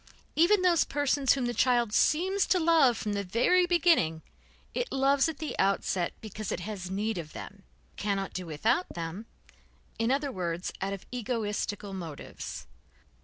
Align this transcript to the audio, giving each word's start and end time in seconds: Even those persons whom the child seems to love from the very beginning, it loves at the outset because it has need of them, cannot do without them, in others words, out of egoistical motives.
Even 0.35 0.63
those 0.63 0.83
persons 0.83 1.33
whom 1.33 1.45
the 1.45 1.53
child 1.53 1.93
seems 1.93 2.47
to 2.47 2.59
love 2.59 2.97
from 2.97 3.13
the 3.13 3.23
very 3.23 3.67
beginning, 3.67 4.23
it 4.73 4.91
loves 4.91 5.29
at 5.29 5.37
the 5.37 5.55
outset 5.59 6.13
because 6.21 6.51
it 6.51 6.61
has 6.61 6.89
need 6.89 7.19
of 7.19 7.33
them, 7.33 7.61
cannot 7.97 8.33
do 8.33 8.47
without 8.47 8.89
them, 8.95 9.27
in 9.99 10.09
others 10.09 10.31
words, 10.31 10.73
out 10.81 10.91
of 10.93 11.05
egoistical 11.11 11.93
motives. 11.93 12.65